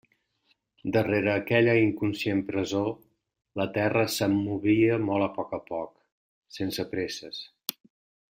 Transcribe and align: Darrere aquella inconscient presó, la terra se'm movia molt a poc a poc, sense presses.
Darrere 0.93 1.29
aquella 1.33 1.75
inconscient 1.81 2.41
presó, 2.47 2.81
la 3.61 3.67
terra 3.77 4.07
se'm 4.15 4.39
movia 4.49 4.99
molt 5.11 5.27
a 5.27 5.31
poc 5.37 5.55
a 5.59 5.61
poc, 5.69 5.95
sense 6.59 6.89
presses. 6.97 7.45